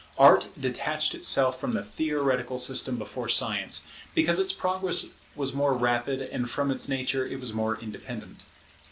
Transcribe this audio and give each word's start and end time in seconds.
Art 0.17 0.49
detached 0.59 1.13
itself 1.13 1.59
from 1.59 1.75
the 1.75 1.83
theoretical 1.83 2.57
system 2.57 2.97
before 2.97 3.29
Science, 3.29 3.83
because 4.15 4.39
its 4.39 4.51
progress 4.51 5.09
was 5.35 5.53
more 5.53 5.75
rapid, 5.75 6.23
and 6.23 6.49
from 6.49 6.71
its 6.71 6.89
nature 6.89 7.23
it 7.27 7.39
was 7.39 7.53
more 7.53 7.77
independent. 7.79 8.41